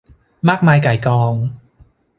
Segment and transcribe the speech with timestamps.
[0.49, 1.33] มากมายก่ายกอง